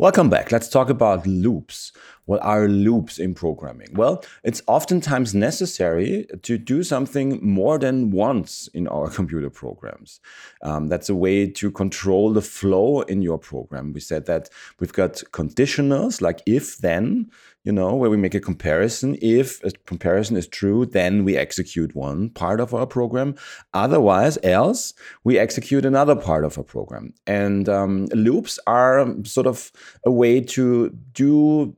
Welcome 0.00 0.30
back. 0.30 0.52
Let's 0.52 0.68
talk 0.68 0.90
about 0.90 1.26
loops. 1.26 1.90
What 2.26 2.40
are 2.44 2.68
loops 2.68 3.18
in 3.18 3.34
programming? 3.34 3.88
Well, 3.94 4.22
it's 4.44 4.62
oftentimes 4.68 5.34
necessary 5.34 6.26
to 6.42 6.56
do 6.56 6.84
something 6.84 7.40
more 7.42 7.78
than 7.78 8.10
once 8.10 8.68
in 8.74 8.86
our 8.86 9.08
computer 9.18 9.50
programs. 9.50 10.20
Um, 10.62 10.86
that's 10.86 11.08
a 11.08 11.16
way 11.16 11.48
to 11.48 11.70
control 11.72 12.32
the 12.32 12.42
flow 12.42 13.00
in 13.00 13.22
your 13.22 13.38
program. 13.38 13.92
We 13.92 14.00
said 14.00 14.26
that 14.26 14.50
we've 14.78 14.92
got 14.92 15.14
conditionals 15.32 16.20
like 16.20 16.42
if 16.44 16.76
then, 16.76 17.30
you 17.64 17.72
know, 17.72 17.94
where 17.94 18.10
we 18.10 18.18
make 18.18 18.34
a 18.34 18.40
comparison. 18.40 19.16
If 19.22 19.64
a 19.64 19.70
comparison 19.86 20.36
is 20.36 20.46
true, 20.46 20.84
then 20.84 21.24
we 21.24 21.36
execute 21.36 21.94
one 21.94 22.28
part 22.28 22.60
of 22.60 22.74
our 22.74 22.86
program. 22.86 23.36
Otherwise, 23.72 24.38
else, 24.42 24.92
we 25.24 25.38
execute 25.38 25.86
another 25.86 26.14
part 26.14 26.44
of 26.44 26.58
our 26.58 26.64
program. 26.64 27.14
And 27.26 27.70
um, 27.70 28.04
loops 28.12 28.58
are 28.66 29.14
sort 29.24 29.46
of 29.46 29.72
a 30.04 30.10
way 30.10 30.40
to 30.40 30.90
do 31.12 31.76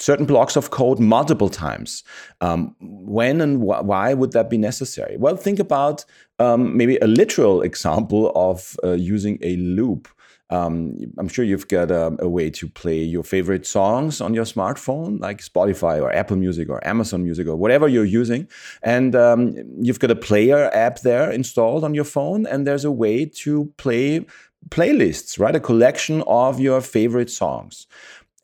certain 0.00 0.26
blocks 0.26 0.56
of 0.56 0.70
code 0.70 0.98
multiple 0.98 1.48
times. 1.48 2.02
Um, 2.40 2.74
when 2.80 3.40
and 3.40 3.60
wh 3.62 3.84
why 3.84 4.14
would 4.14 4.32
that 4.32 4.50
be 4.50 4.58
necessary? 4.58 5.16
Well, 5.18 5.36
think 5.36 5.58
about 5.58 6.04
um, 6.38 6.76
maybe 6.76 6.96
a 6.98 7.06
literal 7.06 7.62
example 7.70 8.32
of 8.34 8.76
uh, 8.82 8.92
using 8.92 9.38
a 9.42 9.56
loop. 9.56 10.08
Um, 10.52 10.96
I'm 11.16 11.28
sure 11.28 11.44
you've 11.44 11.68
got 11.68 11.92
a, 11.92 12.16
a, 12.18 12.28
way 12.28 12.50
to 12.50 12.68
play 12.68 12.98
your 12.98 13.22
favorite 13.22 13.64
songs 13.64 14.20
on 14.20 14.34
your 14.34 14.44
smartphone, 14.44 15.20
like 15.20 15.38
Spotify 15.38 16.02
or 16.02 16.12
Apple 16.12 16.36
Music 16.36 16.68
or 16.68 16.84
Amazon 16.84 17.22
Music 17.22 17.46
or 17.46 17.54
whatever 17.54 17.86
you're 17.86 18.04
using. 18.04 18.48
And 18.82 19.14
um, 19.14 19.54
you've 19.80 20.00
got 20.00 20.10
a 20.10 20.16
player 20.16 20.68
app 20.74 21.02
there 21.02 21.30
installed 21.30 21.84
on 21.84 21.94
your 21.94 22.04
phone, 22.04 22.46
and 22.46 22.66
there's 22.66 22.84
a 22.84 22.90
way 22.90 23.26
to 23.26 23.72
play 23.76 24.26
playlists, 24.68 25.38
right? 25.38 25.56
A 25.56 25.60
collection 25.60 26.22
of 26.26 26.60
your 26.60 26.80
favorite 26.80 27.30
songs. 27.30 27.86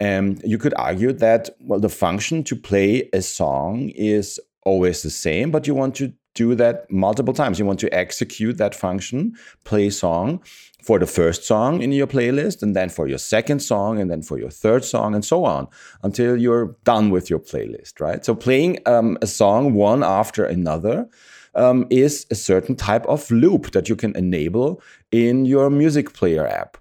And 0.00 0.42
you 0.44 0.58
could 0.58 0.74
argue 0.76 1.12
that, 1.12 1.50
well, 1.60 1.80
the 1.80 1.88
function 1.88 2.44
to 2.44 2.56
play 2.56 3.08
a 3.12 3.22
song 3.22 3.90
is 3.90 4.38
always 4.64 5.02
the 5.02 5.10
same, 5.10 5.50
but 5.50 5.66
you 5.66 5.74
want 5.74 5.94
to 5.96 6.12
do 6.34 6.54
that 6.54 6.90
multiple 6.90 7.32
times. 7.32 7.58
You 7.58 7.64
want 7.64 7.80
to 7.80 7.94
execute 7.94 8.58
that 8.58 8.74
function, 8.74 9.34
play 9.64 9.88
song 9.90 10.42
for 10.82 10.98
the 10.98 11.06
first 11.06 11.44
song 11.44 11.82
in 11.82 11.92
your 11.92 12.06
playlist, 12.06 12.62
and 12.62 12.76
then 12.76 12.90
for 12.90 13.08
your 13.08 13.18
second 13.18 13.60
song, 13.60 13.98
and 13.98 14.10
then 14.10 14.22
for 14.22 14.38
your 14.38 14.50
third 14.50 14.84
song, 14.84 15.14
and 15.14 15.24
so 15.24 15.44
on 15.44 15.66
until 16.02 16.36
you're 16.36 16.76
done 16.84 17.10
with 17.10 17.30
your 17.30 17.40
playlist, 17.40 18.00
right? 18.00 18.24
So 18.24 18.34
playing 18.34 18.78
um, 18.86 19.16
a 19.22 19.26
song 19.26 19.72
one 19.74 20.04
after 20.04 20.44
another 20.44 21.08
um, 21.56 21.86
is 21.90 22.26
a 22.30 22.34
certain 22.34 22.76
type 22.76 23.04
of 23.06 23.28
loop 23.30 23.72
that 23.72 23.88
you 23.88 23.96
can 23.96 24.14
enable 24.16 24.80
in 25.10 25.44
your 25.44 25.70
music 25.70 26.12
player 26.12 26.46
app. 26.46 26.76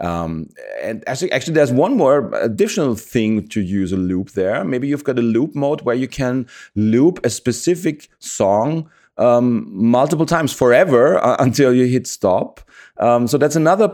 Um, 0.00 0.48
and 0.82 1.04
actually, 1.06 1.30
actually, 1.32 1.54
there's 1.54 1.72
one 1.72 1.96
more 1.96 2.32
additional 2.34 2.94
thing 2.94 3.46
to 3.48 3.60
use 3.60 3.92
a 3.92 3.96
loop 3.96 4.30
there. 4.30 4.64
Maybe 4.64 4.88
you've 4.88 5.04
got 5.04 5.18
a 5.18 5.22
loop 5.22 5.54
mode 5.54 5.82
where 5.82 5.94
you 5.94 6.08
can 6.08 6.46
loop 6.74 7.24
a 7.24 7.30
specific 7.30 8.08
song 8.18 8.88
um, 9.18 9.68
multiple 9.70 10.26
times 10.26 10.52
forever 10.52 11.18
uh, 11.24 11.36
until 11.38 11.74
you 11.74 11.86
hit 11.86 12.06
stop. 12.06 12.60
Um, 12.98 13.26
so 13.26 13.36
that's 13.36 13.56
another 13.56 13.88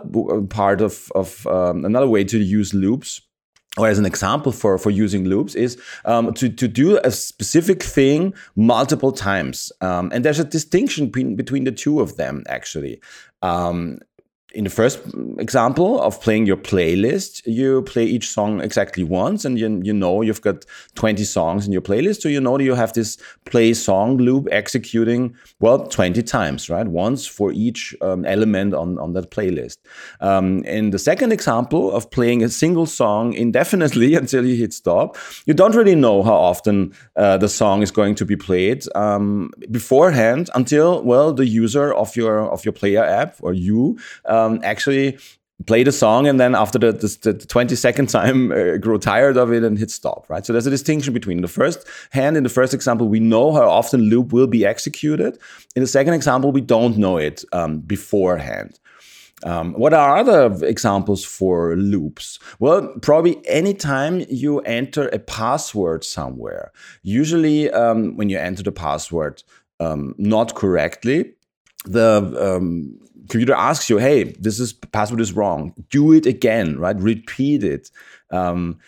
part 0.50 0.80
of, 0.80 1.10
of 1.14 1.46
um, 1.46 1.84
another 1.84 2.08
way 2.08 2.24
to 2.24 2.38
use 2.38 2.74
loops 2.74 3.20
or 3.76 3.88
as 3.88 3.98
an 3.98 4.06
example 4.06 4.52
for, 4.52 4.78
for 4.78 4.90
using 4.90 5.24
loops 5.24 5.54
is 5.54 5.80
um, 6.04 6.32
to, 6.34 6.48
to 6.48 6.66
do 6.66 6.98
a 7.04 7.10
specific 7.10 7.82
thing 7.82 8.34
multiple 8.56 9.12
times. 9.12 9.70
Um, 9.80 10.10
and 10.12 10.24
there's 10.24 10.40
a 10.40 10.44
distinction 10.44 11.06
between, 11.06 11.36
between 11.36 11.64
the 11.64 11.72
two 11.72 12.00
of 12.00 12.16
them, 12.16 12.44
actually. 12.48 13.00
Um, 13.42 13.98
in 14.54 14.64
the 14.64 14.70
first 14.70 15.00
example 15.38 16.00
of 16.00 16.22
playing 16.22 16.46
your 16.46 16.56
playlist, 16.56 17.42
you 17.44 17.82
play 17.82 18.04
each 18.04 18.30
song 18.30 18.62
exactly 18.62 19.04
once, 19.04 19.44
and 19.44 19.58
you, 19.58 19.80
you 19.84 19.92
know 19.92 20.22
you've 20.22 20.40
got 20.40 20.64
20 20.94 21.22
songs 21.24 21.66
in 21.66 21.72
your 21.72 21.82
playlist, 21.82 22.22
so 22.22 22.30
you 22.30 22.40
know 22.40 22.56
that 22.56 22.64
you 22.64 22.74
have 22.74 22.94
this 22.94 23.18
play 23.44 23.74
song 23.74 24.16
loop 24.16 24.48
executing, 24.50 25.36
well, 25.60 25.86
20 25.86 26.22
times, 26.22 26.70
right? 26.70 26.88
Once 26.88 27.26
for 27.26 27.52
each 27.52 27.94
um, 28.00 28.24
element 28.24 28.72
on, 28.72 28.98
on 28.98 29.12
that 29.12 29.30
playlist. 29.30 29.76
Um, 30.20 30.64
in 30.64 30.90
the 30.90 30.98
second 30.98 31.30
example 31.30 31.92
of 31.92 32.10
playing 32.10 32.42
a 32.42 32.48
single 32.48 32.86
song 32.86 33.34
indefinitely 33.34 34.14
until 34.22 34.46
you 34.46 34.56
hit 34.56 34.72
stop, 34.72 35.18
you 35.44 35.52
don't 35.52 35.74
really 35.74 35.94
know 35.94 36.22
how 36.22 36.34
often 36.34 36.94
uh, 37.16 37.36
the 37.36 37.50
song 37.50 37.82
is 37.82 37.90
going 37.90 38.14
to 38.14 38.24
be 38.24 38.36
played 38.36 38.84
um, 38.94 39.50
beforehand 39.70 40.48
until, 40.54 41.02
well, 41.02 41.34
the 41.34 41.46
user 41.46 41.92
of 41.92 42.16
your, 42.16 42.50
of 42.50 42.64
your 42.64 42.72
player 42.72 43.04
app 43.04 43.36
or 43.42 43.52
you 43.52 43.98
um, 44.38 44.60
actually 44.62 45.18
play 45.66 45.82
the 45.82 45.90
song 45.90 46.28
and 46.28 46.38
then 46.38 46.54
after 46.54 46.78
the, 46.78 46.92
the, 46.92 47.32
the 47.32 47.46
20 47.46 47.74
second 47.74 48.08
time 48.08 48.52
uh, 48.52 48.76
grow 48.76 48.96
tired 48.96 49.36
of 49.36 49.52
it 49.52 49.64
and 49.64 49.76
hit 49.78 49.90
stop 49.90 50.24
right 50.28 50.46
so 50.46 50.52
there's 50.52 50.68
a 50.68 50.70
distinction 50.70 51.12
between 51.12 51.40
the 51.40 51.48
first 51.48 51.86
hand 52.10 52.36
in 52.36 52.44
the 52.44 52.48
first 52.48 52.72
example 52.72 53.08
we 53.08 53.18
know 53.18 53.52
how 53.52 53.68
often 53.68 54.02
loop 54.02 54.32
will 54.32 54.46
be 54.46 54.64
executed 54.64 55.36
in 55.74 55.82
the 55.82 55.88
second 55.88 56.14
example 56.14 56.52
we 56.52 56.60
don't 56.60 56.96
know 56.96 57.16
it 57.16 57.44
um, 57.52 57.80
beforehand 57.80 58.78
um, 59.44 59.72
what 59.74 59.94
are 59.94 60.16
other 60.16 60.52
examples 60.66 61.24
for 61.24 61.76
loops? 61.76 62.40
Well, 62.58 62.92
probably 63.02 63.46
anytime 63.46 64.24
you 64.28 64.58
enter 64.60 65.08
a 65.08 65.20
password 65.20 66.02
somewhere. 66.02 66.72
Usually, 67.02 67.70
um, 67.70 68.16
when 68.16 68.30
you 68.30 68.38
enter 68.38 68.64
the 68.64 68.72
password 68.72 69.44
um, 69.78 70.16
not 70.18 70.56
correctly, 70.56 71.34
the 71.84 72.56
um, 72.56 72.98
computer 73.28 73.54
asks 73.54 73.88
you, 73.90 73.98
"Hey, 73.98 74.24
this 74.38 74.58
is 74.58 74.72
password 74.72 75.20
is 75.20 75.32
wrong. 75.32 75.74
Do 75.90 76.12
it 76.12 76.26
again, 76.26 76.78
right? 76.78 76.96
Repeat 76.96 77.64
it." 77.64 77.90
Um, 78.30 78.78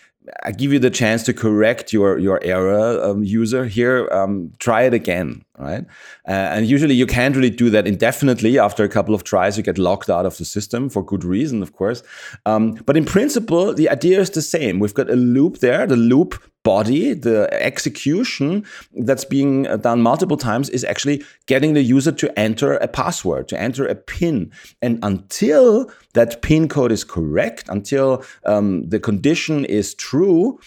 I 0.43 0.51
give 0.51 0.71
you 0.71 0.79
the 0.79 0.89
chance 0.89 1.23
to 1.23 1.33
correct 1.33 1.93
your 1.93 2.17
your 2.19 2.39
error, 2.43 3.03
um, 3.03 3.23
user. 3.23 3.65
Here, 3.65 4.07
um, 4.11 4.51
try 4.59 4.83
it 4.83 4.93
again, 4.93 5.43
right? 5.57 5.85
Uh, 6.27 6.31
and 6.55 6.65
usually, 6.65 6.95
you 6.95 7.05
can't 7.05 7.35
really 7.35 7.49
do 7.49 7.69
that 7.69 7.87
indefinitely. 7.87 8.57
After 8.57 8.83
a 8.83 8.89
couple 8.89 9.13
of 9.13 9.23
tries, 9.23 9.57
you 9.57 9.63
get 9.63 9.77
locked 9.77 10.09
out 10.09 10.25
of 10.25 10.37
the 10.37 10.45
system 10.45 10.89
for 10.89 11.03
good 11.03 11.23
reason, 11.23 11.61
of 11.61 11.73
course. 11.73 12.03
Um, 12.45 12.73
but 12.85 12.97
in 12.97 13.05
principle, 13.05 13.73
the 13.73 13.89
idea 13.89 14.19
is 14.19 14.31
the 14.31 14.41
same. 14.41 14.79
We've 14.79 14.93
got 14.93 15.09
a 15.09 15.15
loop 15.15 15.59
there. 15.59 15.85
The 15.85 15.97
loop 15.97 16.41
body, 16.63 17.13
the 17.13 17.49
execution 17.51 18.65
that's 18.93 19.25
being 19.25 19.63
done 19.63 20.01
multiple 20.01 20.37
times 20.37 20.69
is 20.69 20.83
actually 20.83 21.23
getting 21.47 21.73
the 21.73 21.81
user 21.81 22.11
to 22.11 22.39
enter 22.39 22.73
a 22.73 22.87
password, 22.87 23.47
to 23.49 23.59
enter 23.59 23.85
a 23.85 23.95
PIN. 23.95 24.51
And 24.81 24.99
until 25.03 25.91
that 26.13 26.41
PIN 26.41 26.67
code 26.67 26.91
is 26.91 27.03
correct, 27.03 27.67
until 27.69 28.23
um, 28.45 28.87
the 28.89 28.99
condition 28.99 29.65
is 29.65 29.95
true, 29.95 30.59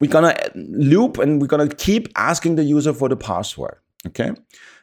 we're 0.00 0.10
gonna 0.10 0.36
loop 0.54 1.18
and 1.18 1.40
we're 1.40 1.46
gonna 1.46 1.68
keep 1.68 2.08
asking 2.16 2.54
the 2.54 2.64
user 2.64 2.92
for 2.92 3.08
the 3.08 3.16
password. 3.16 3.76
Okay. 4.06 4.30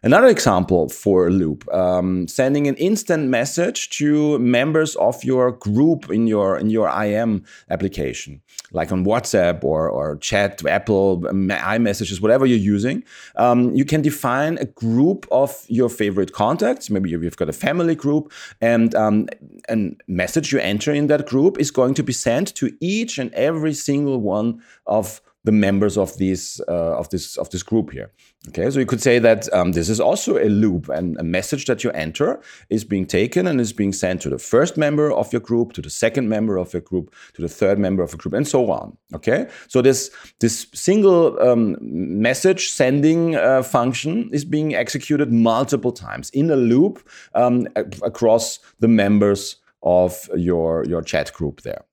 Another 0.04 0.28
example 0.28 0.90
for 0.90 1.28
a 1.28 1.32
loop, 1.32 1.68
um, 1.74 2.28
sending 2.28 2.68
an 2.68 2.76
instant 2.76 3.30
message 3.30 3.90
to 3.98 4.38
members 4.38 4.96
of 4.98 5.24
your 5.24 5.54
group 5.54 6.12
in 6.12 6.28
your 6.28 6.56
in 6.56 6.70
your 6.70 6.88
IM 6.88 7.44
application, 7.72 8.40
like 8.72 8.92
on 8.92 9.04
WhatsApp 9.06 9.64
or 9.64 9.90
or 9.90 10.18
chat, 10.18 10.64
Apple, 10.68 11.22
iMessages, 11.22 12.22
whatever 12.22 12.46
you're 12.46 12.60
using. 12.76 13.04
Um, 13.38 13.74
you 13.74 13.86
can 13.86 14.04
define 14.04 14.60
a 14.60 14.66
group 14.66 15.26
of 15.32 15.66
your 15.68 15.90
favorite 15.90 16.32
contacts. 16.32 16.92
Maybe 16.92 17.10
you've 17.10 17.38
got 17.38 17.50
a 17.50 17.54
family 17.54 17.96
group, 17.96 18.32
and 18.62 18.94
um, 18.94 19.30
a 19.68 19.96
message 20.08 20.52
you 20.52 20.60
enter 20.60 20.94
in 20.94 21.08
that 21.08 21.26
group 21.26 21.58
is 21.60 21.72
going 21.72 21.96
to 21.96 22.04
be 22.04 22.14
sent 22.14 22.54
to 22.56 22.72
each 22.80 23.18
and 23.18 23.34
every 23.34 23.74
single 23.74 24.22
one 24.22 24.62
of 24.86 25.22
the 25.48 25.52
members 25.54 25.98
of 25.98 26.18
these 26.18 26.62
uh, 26.68 27.00
of 27.00 27.08
this 27.10 27.38
of 27.38 27.50
this 27.50 27.64
group 27.64 27.92
here. 27.92 28.12
Okay, 28.50 28.70
so 28.70 28.80
you 28.80 28.86
could 28.86 29.02
say 29.02 29.20
that 29.20 29.52
um, 29.54 29.72
this 29.72 29.90
is 29.90 30.00
also 30.00 30.38
a 30.38 30.50
loop, 30.50 30.90
and 30.90 31.18
a 31.20 31.24
message 31.24 31.66
that 31.66 31.84
you 31.84 31.92
enter 31.92 32.42
is 32.70 32.84
being 32.84 33.08
taken 33.08 33.48
and 33.48 33.62
is 33.62 33.74
being 33.74 33.94
sent 33.94 34.22
to 34.22 34.30
the 34.30 34.38
first 34.38 34.78
member 34.78 35.10
of 35.12 35.32
your 35.32 35.42
group, 35.42 35.72
to 35.74 35.82
the 35.82 35.90
second 35.90 36.28
member 36.28 36.58
of 36.58 36.74
your 36.74 36.82
group, 36.82 37.16
to 37.34 37.42
the 37.42 37.48
third 37.48 37.80
member 37.80 38.04
of 38.04 38.14
a 38.14 38.18
group, 38.18 38.34
and 38.34 38.48
so 38.48 38.70
on. 38.70 38.98
Okay, 39.14 39.48
so 39.70 39.82
this 39.82 40.12
this 40.40 40.68
single 40.74 41.40
um, 41.40 41.78
message 41.82 42.70
sending 42.70 43.36
uh, 43.36 43.64
function 43.64 44.30
is 44.34 44.46
being 44.46 44.76
executed 44.76 45.32
multiple 45.32 45.94
times 45.94 46.30
in 46.32 46.52
a 46.52 46.58
loop 46.58 47.00
um, 47.36 47.68
across 48.04 48.60
the 48.80 48.88
members 48.90 49.56
of 49.82 50.30
your 50.36 50.84
your 50.86 51.02
chat 51.02 51.32
group 51.32 51.62
there. 51.62 51.87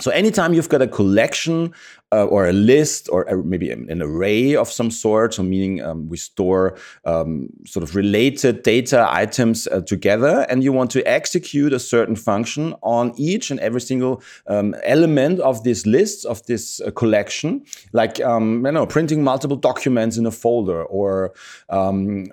So 0.00 0.10
anytime 0.10 0.54
you've 0.54 0.68
got 0.68 0.80
a 0.80 0.86
collection 0.86 1.74
uh, 2.12 2.24
or 2.24 2.48
a 2.48 2.52
list 2.52 3.08
or 3.12 3.22
a, 3.24 3.36
maybe 3.44 3.70
an 3.70 4.02
array 4.02 4.56
of 4.56 4.70
some 4.70 4.90
sort, 4.90 5.34
so 5.34 5.42
meaning 5.42 5.82
um, 5.82 6.08
we 6.08 6.16
store 6.16 6.76
um, 7.04 7.48
sort 7.66 7.82
of 7.82 7.94
related 7.94 8.62
data 8.62 9.06
items 9.08 9.68
uh, 9.68 9.82
together, 9.82 10.46
and 10.48 10.64
you 10.64 10.72
want 10.72 10.90
to 10.92 11.02
execute 11.06 11.72
a 11.72 11.78
certain 11.78 12.16
function 12.16 12.74
on 12.82 13.12
each 13.16 13.50
and 13.50 13.60
every 13.60 13.80
single 13.80 14.22
um, 14.46 14.74
element 14.84 15.38
of 15.40 15.62
this 15.64 15.86
list 15.86 16.24
of 16.24 16.44
this 16.46 16.80
uh, 16.80 16.90
collection, 16.90 17.62
like 17.92 18.20
um, 18.22 18.64
you 18.64 18.72
know 18.72 18.86
printing 18.86 19.22
multiple 19.22 19.56
documents 19.56 20.16
in 20.16 20.26
a 20.26 20.30
folder 20.30 20.82
or 20.84 21.32
um, 21.68 22.26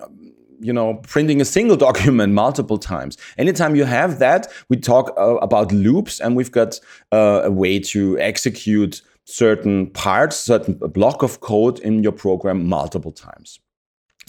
you 0.60 0.72
know, 0.72 0.94
printing 0.94 1.40
a 1.40 1.44
single 1.44 1.76
document 1.88 2.32
multiple 2.32 2.78
times. 2.78 3.16
Anytime 3.36 3.76
you 3.76 3.84
have 3.84 4.18
that, 4.18 4.48
we 4.68 4.76
talk 4.76 5.12
uh, 5.18 5.36
about 5.36 5.72
loops, 5.72 6.20
and 6.20 6.36
we've 6.36 6.52
got 6.52 6.80
uh, 7.12 7.42
a 7.44 7.50
way 7.50 7.78
to 7.80 8.18
execute 8.18 9.02
certain 9.24 9.88
parts, 9.90 10.36
certain 10.36 10.74
block 10.74 11.22
of 11.22 11.40
code 11.40 11.78
in 11.80 12.02
your 12.02 12.12
program 12.12 12.66
multiple 12.66 13.12
times. 13.12 13.60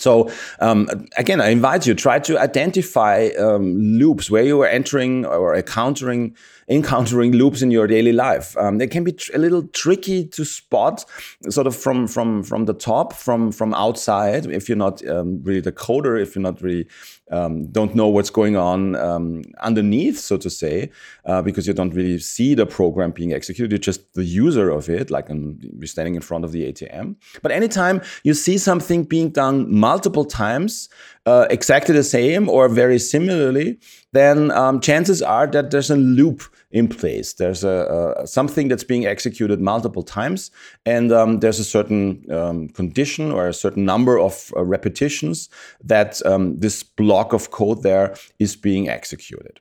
So 0.01 0.31
um, 0.59 0.89
again, 1.17 1.41
I 1.41 1.49
invite 1.49 1.85
you 1.85 1.93
to 1.93 2.01
try 2.01 2.19
to 2.19 2.39
identify 2.39 3.29
um, 3.39 3.75
loops 3.77 4.29
where 4.29 4.43
you 4.43 4.61
are 4.61 4.67
entering 4.67 5.25
or 5.25 5.55
encountering 5.55 6.35
encountering 6.69 7.31
loops 7.31 7.63
in 7.63 7.71
your 7.71 7.87
daily 7.87 8.13
life. 8.13 8.55
Um, 8.55 8.77
they 8.77 8.85
can 8.85 9.03
be 9.03 9.17
a 9.33 9.39
little 9.39 9.63
tricky 9.69 10.25
to 10.27 10.45
spot, 10.45 11.03
sort 11.49 11.67
of 11.67 11.75
from 11.75 12.07
from 12.07 12.43
from 12.43 12.65
the 12.65 12.73
top, 12.73 13.13
from 13.13 13.51
from 13.51 13.73
outside. 13.73 14.45
If 14.45 14.69
you're 14.69 14.77
not 14.77 15.05
um, 15.07 15.41
really 15.43 15.61
the 15.61 15.71
coder, 15.71 16.21
if 16.21 16.35
you're 16.35 16.43
not 16.43 16.61
really 16.61 16.87
um, 17.31 17.67
don't 17.67 17.95
know 17.95 18.07
what's 18.07 18.29
going 18.29 18.55
on 18.55 18.95
um, 18.95 19.43
underneath, 19.61 20.19
so 20.19 20.37
to 20.37 20.49
say, 20.49 20.89
uh, 21.25 21.41
because 21.41 21.67
you 21.67 21.73
don't 21.73 21.93
really 21.93 22.19
see 22.19 22.55
the 22.55 22.65
program 22.65 23.11
being 23.11 23.33
executed. 23.33 23.71
You're 23.71 23.79
just 23.79 24.13
the 24.13 24.23
user 24.23 24.69
of 24.69 24.89
it, 24.89 25.11
like 25.11 25.29
you're 25.29 25.87
standing 25.87 26.15
in 26.15 26.21
front 26.21 26.43
of 26.43 26.51
the 26.51 26.71
ATM. 26.71 27.15
But 27.41 27.51
anytime 27.51 28.01
you 28.23 28.33
see 28.33 28.57
something 28.57 29.03
being 29.03 29.29
done 29.29 29.71
multiple 29.91 30.25
times, 30.25 30.89
uh, 31.25 31.45
exactly 31.49 31.93
the 31.95 32.03
same 32.03 32.49
or 32.49 32.69
very 32.69 32.99
similarly, 32.99 33.77
then 34.13 34.51
um, 34.51 34.79
chances 34.79 35.21
are 35.21 35.47
that 35.47 35.71
there's 35.71 35.91
a 35.91 35.95
loop 35.95 36.41
in 36.71 36.87
place. 36.87 37.33
There's 37.33 37.63
a, 37.63 38.21
something 38.25 38.69
that's 38.69 38.83
being 38.83 39.05
executed 39.05 39.59
multiple 39.59 40.03
times, 40.03 40.51
and 40.85 41.11
um, 41.11 41.39
there's 41.39 41.59
a 41.59 41.63
certain 41.63 42.25
um, 42.31 42.69
condition 42.69 43.31
or 43.31 43.47
a 43.47 43.53
certain 43.53 43.85
number 43.85 44.19
of 44.19 44.53
uh, 44.55 44.63
repetitions 44.63 45.49
that 45.83 46.21
um, 46.25 46.59
this 46.59 46.83
block 46.83 47.33
of 47.33 47.49
code 47.51 47.83
there 47.83 48.15
is 48.39 48.55
being 48.55 48.89
executed. 48.89 49.59